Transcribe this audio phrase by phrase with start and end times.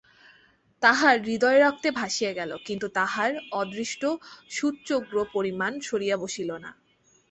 [0.81, 4.01] তাহার হৃদয় রক্তে ভাসিয়া গেল, কিন্তু তাহার অদৃষ্ট
[4.49, 6.71] সুচ্যগ্রপরিমাণ সরিয়া বসিল না।